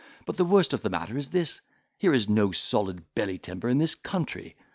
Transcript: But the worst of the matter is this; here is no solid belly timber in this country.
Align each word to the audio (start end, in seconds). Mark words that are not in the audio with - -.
But 0.25 0.35
the 0.35 0.45
worst 0.45 0.73
of 0.73 0.81
the 0.81 0.89
matter 0.89 1.15
is 1.15 1.29
this; 1.29 1.61
here 1.99 2.11
is 2.11 2.27
no 2.27 2.51
solid 2.51 3.13
belly 3.13 3.37
timber 3.37 3.69
in 3.69 3.77
this 3.77 3.93
country. 3.93 4.55